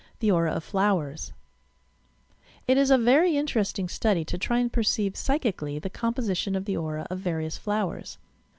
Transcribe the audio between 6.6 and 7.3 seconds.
the aura of